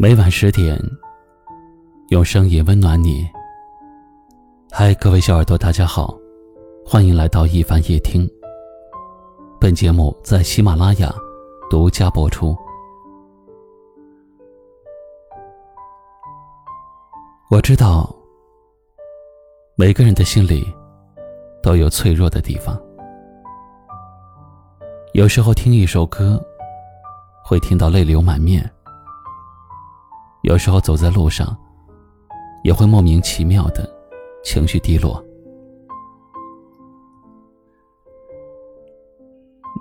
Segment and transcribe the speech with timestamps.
[0.00, 0.80] 每晚十点，
[2.10, 3.28] 用声音温暖你。
[4.70, 6.16] 嗨，各位小耳朵，大家好，
[6.86, 8.24] 欢迎来到一凡夜听。
[9.60, 11.12] 本节目在喜马拉雅
[11.68, 12.56] 独家播出。
[17.50, 18.08] 我知道，
[19.74, 20.64] 每个人的心里
[21.60, 22.80] 都有脆弱的地方。
[25.12, 26.40] 有时候听一首歌，
[27.44, 28.64] 会听到泪流满面。
[30.42, 31.56] 有时候走在路上，
[32.62, 33.88] 也会莫名其妙的
[34.44, 35.22] 情绪低落。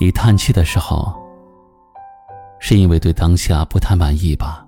[0.00, 1.14] 你叹气的时候，
[2.58, 4.66] 是因为对当下不太满意吧？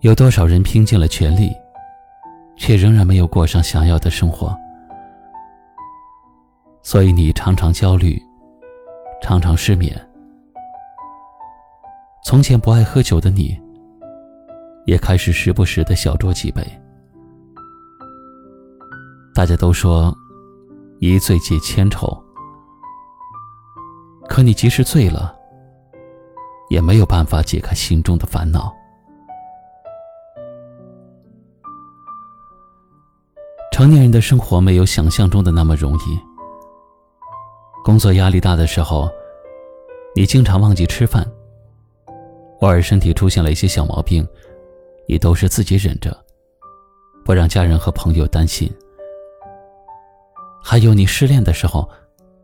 [0.00, 1.50] 有多少人拼尽了全力，
[2.56, 4.54] 却仍然没有过上想要的生活？
[6.82, 8.20] 所以你常常焦虑，
[9.22, 9.94] 常常失眠。
[12.24, 13.54] 从前不爱喝酒的你，
[14.86, 16.66] 也开始时不时的小酌几杯。
[19.34, 20.12] 大家都说，
[21.00, 22.18] 一醉解千愁，
[24.26, 25.36] 可你即使醉了，
[26.70, 28.72] 也没有办法解开心中的烦恼。
[33.70, 36.18] 成年人的生活没有想象中的那么容易。
[37.84, 39.10] 工作压力大的时候，
[40.16, 41.30] 你经常忘记吃饭。
[42.64, 44.26] 偶尔身体出现了一些小毛病，
[45.06, 46.16] 也都是自己忍着，
[47.22, 48.72] 不让家人和朋友担心。
[50.62, 51.86] 还有你失恋的时候，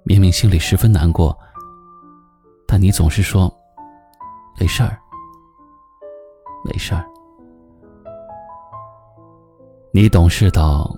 [0.03, 1.35] 明明心里十分难过，
[2.67, 3.51] 但你总是说
[4.59, 4.99] 没事儿，
[6.67, 7.03] 没事儿。
[9.91, 10.95] 你懂事到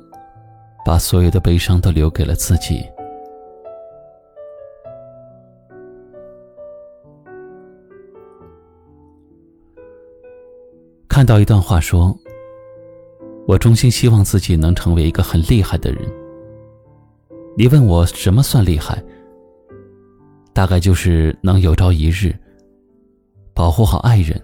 [0.84, 2.84] 把所有的悲伤都留给了自己。
[11.22, 12.18] 看到一段话说
[13.46, 16.02] ：“我衷心希望自己能成为一个很厉害的人。
[17.56, 19.00] 你问我什么算厉害？
[20.52, 22.36] 大概就是能有朝一日
[23.54, 24.36] 保护好爱人，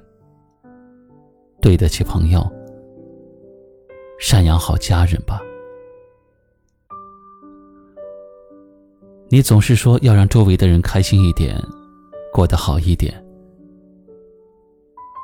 [1.60, 2.48] 对得起朋友，
[4.20, 5.40] 赡养好家人吧。
[9.30, 11.60] 你总是说要让周围的人开心一点，
[12.32, 13.12] 过得好一点，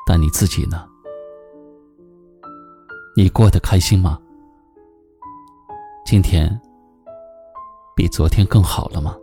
[0.05, 0.85] 但你自己呢？”
[3.17, 4.19] 你过得开心吗？
[6.05, 6.49] 今天
[7.95, 9.15] 比昨天更好了吗？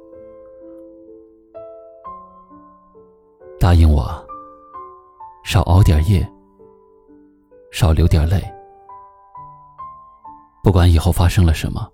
[3.61, 4.11] 答应我，
[5.45, 6.27] 少熬点夜，
[7.71, 8.43] 少流点泪。
[10.63, 11.87] 不管以后发生了什么，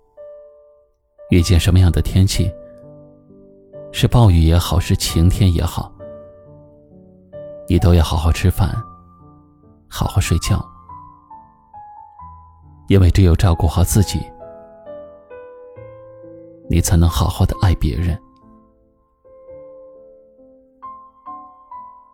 [1.31, 2.49] 遇见什么样的天气，
[3.91, 5.91] 是暴雨也好，是晴天也好，
[7.67, 8.69] 你都要好好吃饭，
[9.89, 10.65] 好好睡觉。
[12.89, 14.19] 因为只有照顾好自己，
[16.67, 18.19] 你才能好好的爱别人。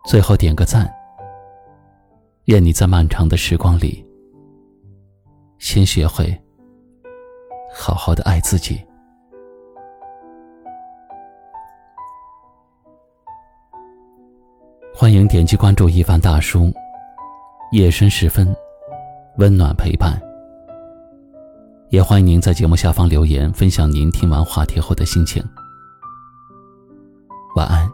[0.04, 0.86] 最后点个赞，
[2.44, 4.06] 愿你在漫长的时光里，
[5.58, 6.38] 先学会
[7.74, 8.78] 好好的爱自己。
[14.94, 16.70] 欢迎点击关注一凡大叔，
[17.72, 18.54] 夜深时分，
[19.38, 20.25] 温暖陪伴。
[21.90, 25.42] 也欢迎您在节目下方留言，分享您听完话题后的心情。
[27.54, 27.90] 晚安。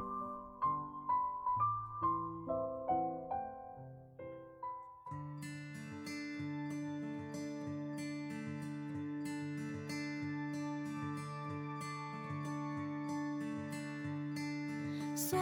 [15.15, 15.39] 所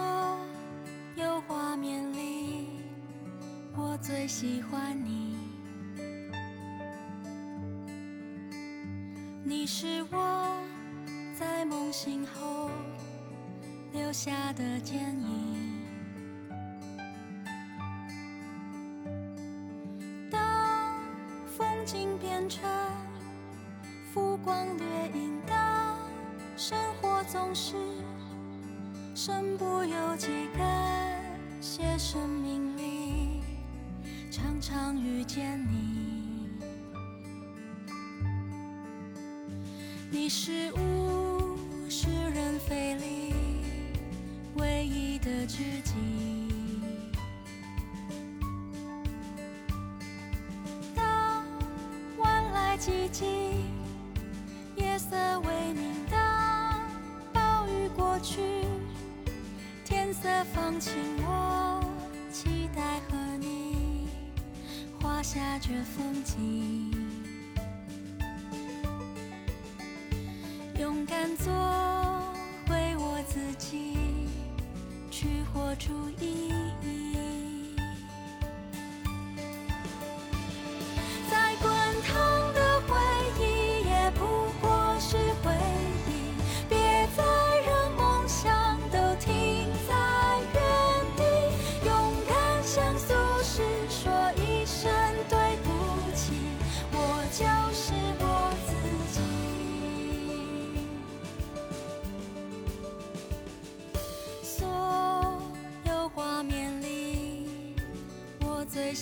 [1.17, 2.67] 有画面里，
[3.75, 5.20] 我最喜欢你。
[9.51, 10.63] 你是我
[11.37, 12.71] 在梦醒后
[13.93, 15.75] 留下的剪影。
[20.31, 20.41] 当
[21.49, 22.63] 风景变成
[24.15, 24.87] 浮光掠
[25.21, 25.99] 影，当
[26.57, 27.75] 生活总是
[29.17, 31.25] 身不由己，感
[31.61, 33.43] 谢生命里
[34.31, 36.20] 常常遇见你。
[40.23, 41.57] 你是物
[41.89, 43.33] 是人非里
[44.57, 45.95] 唯一的知己。
[50.95, 51.43] 当
[52.19, 53.65] 万籁寂静，
[54.77, 56.79] 夜色微明，当
[57.33, 58.43] 暴雨过去，
[59.87, 60.93] 天色放晴，
[61.25, 61.83] 我
[62.31, 64.07] 期待和你
[65.01, 67.00] 画下这风景。
[70.81, 71.53] 勇敢做
[72.67, 73.99] 回我自己
[75.11, 76.49] 去活出意
[76.83, 77.50] 义。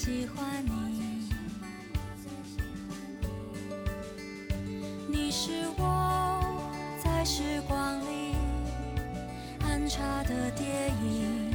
[0.09, 1.29] 喜欢你。
[5.07, 6.41] 你是我
[7.05, 8.35] 在时光里
[9.61, 11.48] 安插的电影。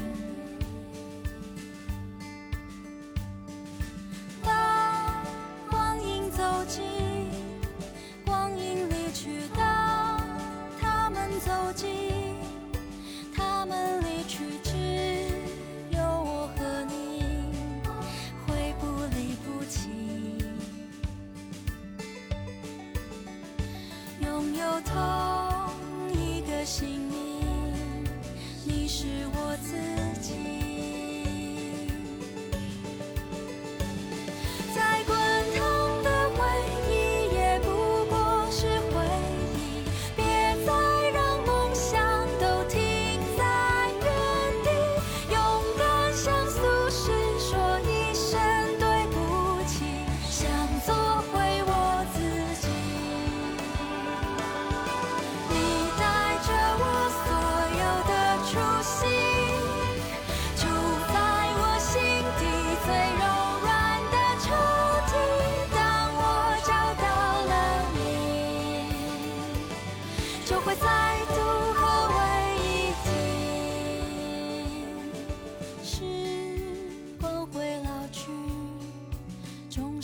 [28.84, 29.78] 你是我自
[30.22, 30.63] 己。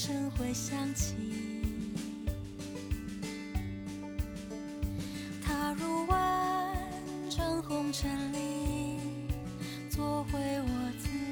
[0.01, 1.13] 声回响起，
[5.43, 6.73] 踏入万
[7.29, 8.97] 丈红尘里，
[9.89, 11.28] 做回我自己。